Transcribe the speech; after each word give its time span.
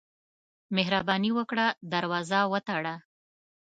مهرباني 0.75 1.31
وکړه، 1.37 1.67
دروازه 1.93 2.39
وتړه. 2.51 2.95